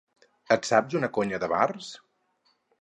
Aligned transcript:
Et 0.55 0.69
saps 0.69 0.97
una 1.01 1.11
conya 1.19 1.41
de 1.45 1.51
bars? 1.55 1.95